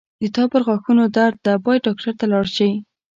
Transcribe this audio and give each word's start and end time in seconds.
د 0.21 0.23
تا 0.35 0.43
پرغاښونو 0.51 1.03
درد 1.17 1.37
ده 1.45 1.53
باید 1.65 1.85
ډاکټر 1.85 2.13
ته 2.19 2.25
لاړ 2.31 2.45
شې 2.55 2.69